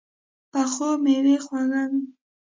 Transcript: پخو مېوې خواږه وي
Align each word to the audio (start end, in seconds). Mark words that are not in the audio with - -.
پخو 0.51 0.89
مېوې 1.03 1.35
خواږه 1.43 1.83
وي 1.91 2.01